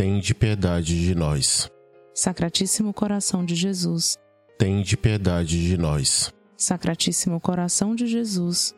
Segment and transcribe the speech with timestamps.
[0.00, 1.70] Tende piedade de nós.
[2.14, 4.16] Sacratíssimo coração de Jesus,
[4.58, 6.32] Tende piedade de nós.
[6.56, 8.74] Sacratíssimo coração de Jesus.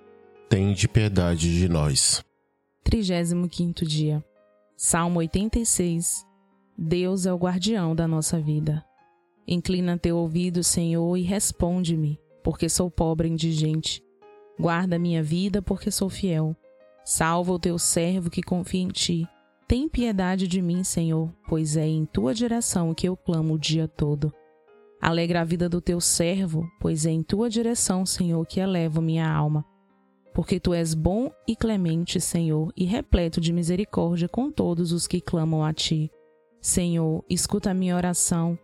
[0.48, 2.24] Tende piedade de nós.
[2.82, 4.24] 35 dia.
[4.76, 6.26] Salmo 86.
[6.76, 8.84] Deus é o guardião da nossa vida.
[9.46, 14.02] Inclina teu ouvido, Senhor, e responde-me, porque sou pobre e indigente.
[14.58, 16.56] Guarda minha vida, porque sou fiel.
[17.04, 19.28] Salva o teu servo que confia em ti.
[19.72, 23.88] Tem piedade de mim, Senhor, pois é em tua direção que eu clamo o dia
[23.88, 24.30] todo.
[25.00, 29.26] Alegra a vida do teu servo, pois é em tua direção, Senhor, que elevo minha
[29.26, 29.64] alma.
[30.34, 35.22] Porque tu és bom e clemente, Senhor, e repleto de misericórdia com todos os que
[35.22, 36.10] clamam a ti.
[36.60, 38.58] Senhor, escuta a minha oração,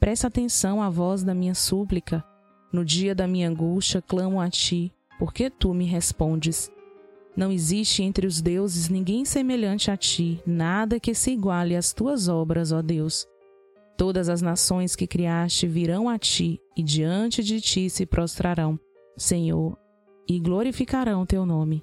[0.00, 2.24] presta atenção à voz da minha súplica.
[2.72, 6.72] No dia da minha angústia, clamo a ti, porque tu me respondes.
[7.36, 12.28] Não existe entre os deuses ninguém semelhante a ti, nada que se iguale às tuas
[12.28, 13.26] obras, ó Deus.
[13.96, 18.78] Todas as nações que criaste virão a ti e diante de ti se prostrarão,
[19.16, 19.76] Senhor,
[20.28, 21.82] e glorificarão teu nome.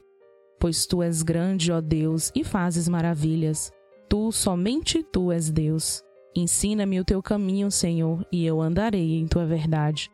[0.60, 3.72] Pois tu és grande, ó Deus, e fazes maravilhas.
[4.10, 6.04] Tu, somente tu és Deus.
[6.36, 10.10] Ensina-me o teu caminho, Senhor, e eu andarei em tua verdade.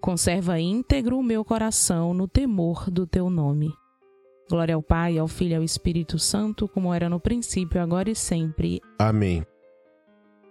[0.00, 3.72] Conserva íntegro o meu coração no temor do teu nome.
[4.48, 8.14] Glória ao Pai, ao Filho e ao Espírito Santo, como era no princípio, agora e
[8.14, 8.80] sempre.
[8.98, 9.44] Amém.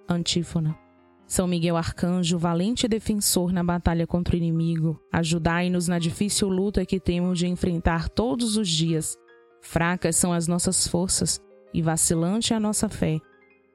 [0.07, 0.77] Antífona.
[1.25, 7.01] São Miguel Arcanjo, valente defensor na batalha contra o inimigo, ajudai-nos na difícil luta que
[7.01, 9.17] temos de enfrentar todos os dias.
[9.61, 11.41] Fracas são as nossas forças
[11.73, 13.19] e vacilante a nossa fé.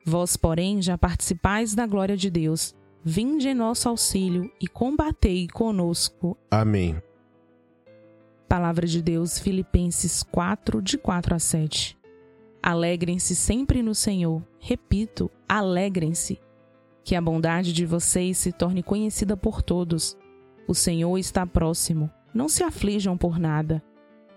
[0.07, 2.75] Vós, porém, já participais da glória de Deus.
[3.05, 6.39] Vinde em nosso auxílio e combatei conosco.
[6.51, 6.97] Amém.
[8.53, 11.99] Palavra de Deus, Filipenses 4, de 4 a 7.
[12.63, 14.47] Alegrem-se sempre no Senhor.
[14.61, 16.39] Repito, alegrem-se.
[17.03, 20.19] Que a bondade de vocês se torne conhecida por todos.
[20.69, 22.11] O Senhor está próximo.
[22.35, 23.83] Não se aflijam por nada.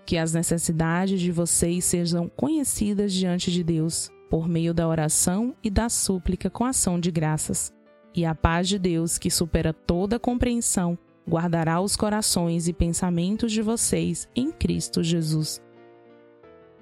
[0.06, 5.68] Que as necessidades de vocês sejam conhecidas diante de Deus, por meio da oração e
[5.68, 7.70] da súplica com ação de graças.
[8.14, 10.98] E a paz de Deus, que supera toda compreensão,
[11.28, 15.60] guardará os corações e pensamentos de vocês em Cristo Jesus.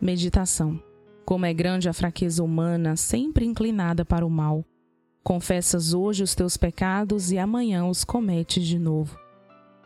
[0.00, 0.80] Meditação.
[1.24, 4.62] Como é grande a fraqueza humana, sempre inclinada para o mal.
[5.22, 9.18] Confessas hoje os teus pecados e amanhã os cometes de novo.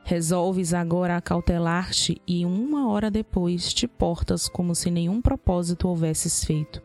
[0.02, 6.82] Resolves agora acautelar-te e uma hora depois te portas como se nenhum propósito houvesses feito.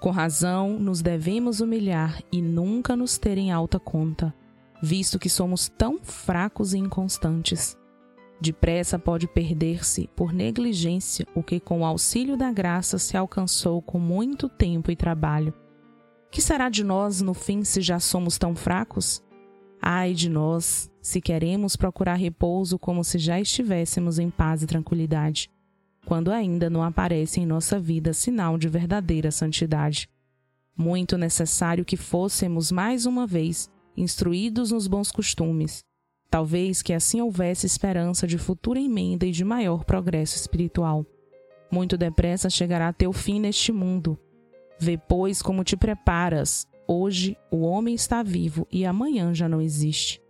[0.00, 4.34] Com razão, nos devemos humilhar e nunca nos ter em alta conta
[4.82, 7.78] visto que somos tão fracos e inconstantes.
[8.40, 14.00] Depressa pode perder-se por negligência o que, com o auxílio da graça, se alcançou com
[14.00, 15.54] muito tempo e trabalho.
[16.32, 19.22] Que será de nós no fim se já somos tão fracos?
[19.80, 25.48] Ai de nós, se queremos procurar repouso como se já estivéssemos em paz e tranquilidade,
[26.04, 30.08] quando ainda não aparece em nossa vida sinal de verdadeira santidade.
[30.76, 35.84] Muito necessário que fôssemos mais uma vez instruídos nos bons costumes.
[36.30, 41.04] Talvez que assim houvesse esperança de futura emenda e de maior progresso espiritual.
[41.70, 44.18] Muito depressa chegará teu fim neste mundo.
[44.78, 50.20] Vê, pois, como te preparas, Hoje o homem está vivo e amanhã já não existe.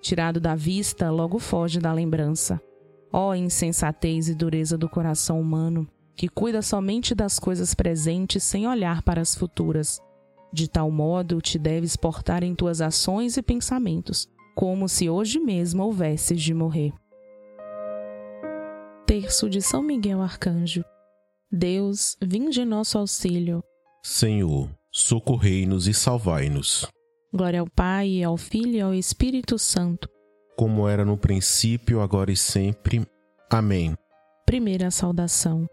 [0.00, 2.60] Tirado da vista, logo foge da lembrança.
[3.12, 5.86] Ó oh, insensatez e dureza do coração humano,
[6.16, 10.00] que cuida somente das coisas presentes sem olhar para as futuras.
[10.52, 15.82] De tal modo te deves portar em tuas ações e pensamentos, como se hoje mesmo
[15.82, 16.92] houvesses de morrer.
[19.06, 20.84] Terço de São Miguel Arcanjo.
[21.50, 23.62] Deus, vinde nosso auxílio.
[24.02, 26.86] Senhor, socorrei-nos e salvai-nos.
[27.32, 30.08] Glória ao Pai, ao Filho e ao Espírito Santo.
[30.56, 33.06] Como era no princípio, agora e sempre.
[33.50, 33.94] Amém.
[34.44, 35.66] Primeira saudação.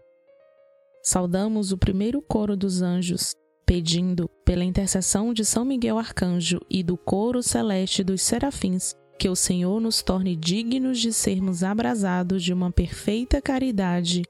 [1.02, 3.34] Saudamos o primeiro coro dos anjos,
[3.66, 9.34] pedindo, pela intercessão de São Miguel Arcanjo e do coro celeste dos serafins, que o
[9.34, 14.22] Senhor nos torne dignos de sermos abrasados de uma perfeita caridade.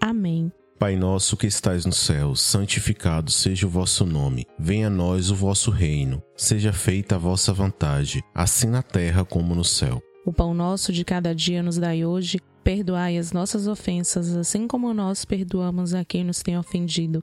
[0.00, 0.50] Amém.
[0.78, 4.46] Pai nosso que estais no céu, santificado seja o vosso nome.
[4.58, 6.22] Venha a nós o vosso reino.
[6.34, 10.02] Seja feita a vossa vontade, assim na terra como no céu.
[10.24, 12.40] O pão nosso de cada dia nos dai hoje.
[12.64, 17.22] Perdoai as nossas ofensas, assim como nós perdoamos a quem nos tem ofendido.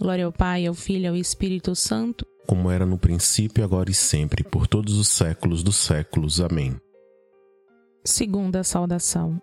[0.00, 3.94] Glória ao Pai, ao Filho e ao Espírito Santo, como era no princípio, agora e
[3.94, 6.40] sempre, por todos os séculos dos séculos.
[6.40, 6.80] Amém.
[8.02, 9.38] Segunda saudação.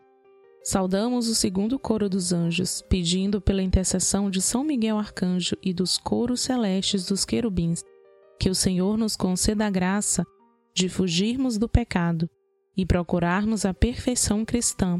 [0.63, 5.99] Saudamos o segundo coro dos anjos, pedindo pela intercessão de São Miguel Arcanjo e dos
[5.99, 7.83] coros celestes dos querubins,
[8.39, 10.25] que o Senhor nos conceda a graça
[10.73, 12.27] de fugirmos do pecado
[12.75, 14.99] e procurarmos a perfeição cristã.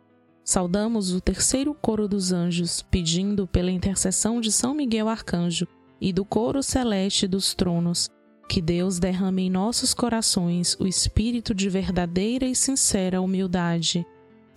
[0.43, 5.67] Saudamos o terceiro coro dos anjos, pedindo pela intercessão de São Miguel Arcanjo
[5.99, 8.09] e do coro celeste dos tronos,
[8.49, 14.05] que Deus derrame em nossos corações o espírito de verdadeira e sincera humildade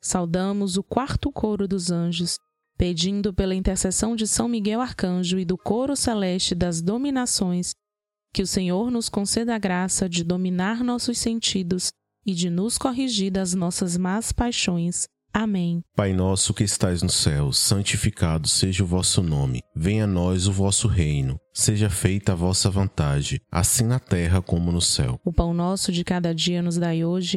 [0.00, 2.38] Saudamos o quarto coro dos anjos,
[2.76, 7.72] pedindo pela intercessão de São Miguel Arcanjo e do coro celeste das dominações,
[8.32, 11.92] que o Senhor nos conceda a graça de dominar nossos sentidos
[12.24, 15.82] e de nos corrigir das nossas más paixões Amém.
[15.94, 19.62] Pai nosso que estais no céu, santificado seja o vosso nome.
[19.76, 21.38] Venha a nós o vosso reino.
[21.54, 25.20] Seja feita a vossa vontade, assim na terra como no céu.
[25.24, 27.36] O pão nosso de cada dia nos dai hoje.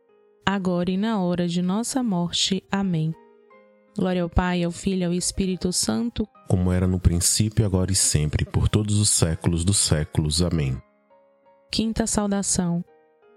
[0.45, 2.63] agora e na hora de nossa morte.
[2.71, 3.13] Amém.
[3.97, 7.95] Glória ao Pai, ao Filho e ao Espírito Santo, como era no princípio, agora e
[7.95, 10.41] sempre, por todos os séculos dos séculos.
[10.41, 10.77] Amém.
[11.71, 12.83] Quinta saudação.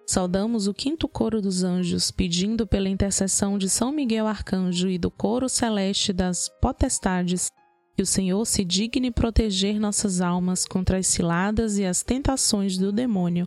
[0.04, 5.12] Saudamos o quinto coro dos anjos, pedindo pela intercessão de São Miguel Arcanjo e do
[5.12, 7.52] coro celeste das potestades
[7.96, 12.90] que o Senhor se digne proteger nossas almas contra as ciladas e as tentações do
[12.90, 13.46] demônio.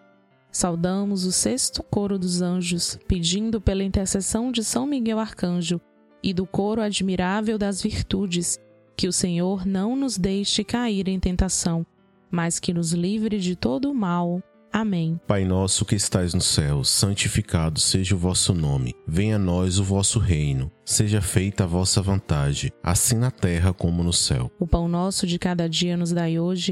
[0.51, 5.79] Saudamos o sexto coro dos anjos, pedindo pela intercessão de São Miguel Arcanjo
[6.21, 8.59] e do coro admirável das virtudes,
[8.97, 11.85] que o Senhor não nos deixe cair em tentação,
[12.29, 14.43] mas que nos livre de todo o mal.
[14.73, 15.19] Amém.
[15.27, 18.95] Pai nosso que estais no céu, santificado seja o vosso nome.
[19.05, 20.71] Venha a nós o vosso reino.
[20.85, 24.49] Seja feita a vossa vontade, assim na terra como no céu.
[24.59, 26.71] O pão nosso de cada dia nos dai hoje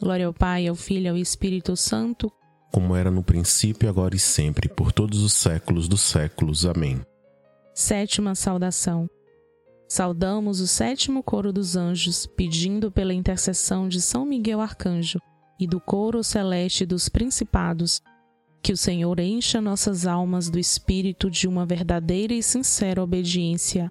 [0.00, 2.32] Glória ao Pai, ao Filho e ao Espírito Santo,
[2.70, 6.64] como era no princípio, agora e sempre, por todos os séculos dos séculos.
[6.64, 7.00] Amém.
[7.74, 9.08] Sétima saudação.
[9.88, 15.18] Saudamos o sétimo coro dos anjos, pedindo pela intercessão de São Miguel Arcanjo
[15.58, 18.00] e do coro celeste dos principados,
[18.62, 23.90] que o Senhor encha nossas almas do espírito de uma verdadeira e sincera obediência.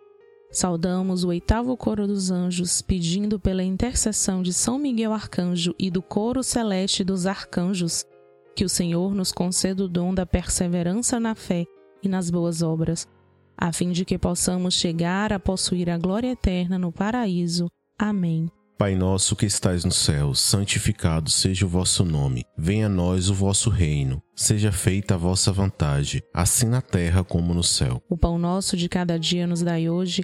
[0.51, 6.01] Saudamos o oitavo coro dos anjos, pedindo pela intercessão de São Miguel Arcanjo e do
[6.01, 8.05] coro celeste dos arcanjos,
[8.53, 11.65] que o Senhor nos conceda o dom da perseverança na fé
[12.03, 13.07] e nas boas obras,
[13.57, 17.67] a fim de que possamos chegar a possuir a glória eterna no paraíso.
[17.97, 18.51] Amém.
[18.77, 22.43] Pai nosso que estais no céu, santificado seja o vosso nome.
[22.57, 24.21] Venha a nós o vosso reino.
[24.35, 28.01] Seja feita a vossa vontade, assim na terra como no céu.
[28.09, 30.23] O pão nosso de cada dia nos dai hoje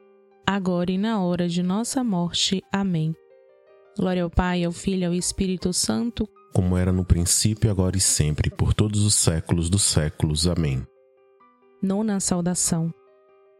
[0.45, 2.61] agora e na hora de nossa morte.
[2.71, 3.15] Amém.
[3.97, 8.01] Glória ao Pai, ao Filho e ao Espírito Santo, como era no princípio, agora e
[8.01, 10.47] sempre, por todos os séculos dos séculos.
[10.47, 10.85] Amém.
[11.81, 12.93] Nona saudação.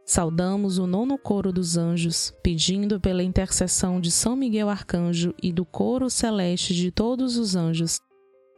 [0.05, 5.63] Saudamos o nono coro dos anjos, pedindo pela intercessão de São Miguel Arcanjo e do
[5.63, 7.99] coro celeste de todos os anjos,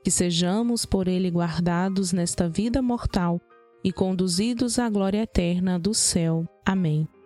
[0.04, 3.40] que sejamos por ele guardados nesta vida mortal
[3.84, 6.48] e conduzidos à glória eterna do céu.
[6.66, 7.08] Amém.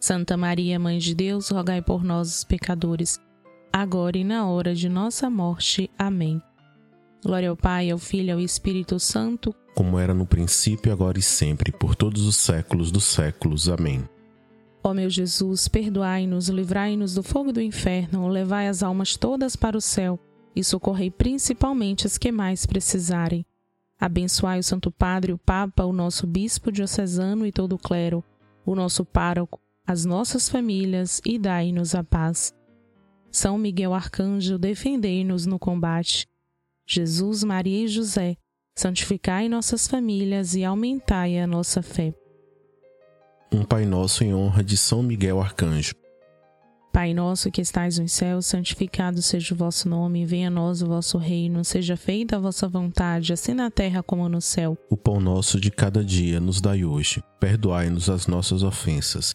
[0.00, 3.20] Santa Maria, Mãe de Deus, rogai por nós, os pecadores,
[3.72, 5.90] agora e na hora de nossa morte.
[5.98, 6.40] Amém.
[7.24, 11.22] Glória ao Pai, ao Filho e ao Espírito Santo, como era no princípio, agora e
[11.22, 13.68] sempre, por todos os séculos dos séculos.
[13.68, 14.08] Amém.
[14.82, 19.80] Ó meu Jesus, perdoai-nos, livrai-nos do fogo do inferno, levai as almas todas para o
[19.80, 20.18] céu
[20.54, 23.44] e socorrei principalmente as que mais precisarem.
[24.00, 28.24] Abençoai o Santo Padre, o Papa, o nosso Bispo diocesano e todo o clero,
[28.64, 32.52] o nosso pároco, as nossas famílias e dai-nos a paz.
[33.30, 36.26] São Miguel Arcanjo, defendei-nos no combate.
[36.86, 38.36] Jesus, Maria e José,
[38.74, 42.14] santificai nossas famílias e aumentai a nossa fé.
[43.52, 45.94] Um Pai Nosso em honra de São Miguel Arcanjo.
[46.92, 50.86] Pai nosso que estais nos céus, santificado seja o vosso nome, venha a nós o
[50.86, 54.78] vosso reino, seja feita a vossa vontade, assim na terra como no céu.
[54.88, 57.22] O pão nosso de cada dia nos dai hoje.
[57.38, 59.34] Perdoai-nos as nossas ofensas,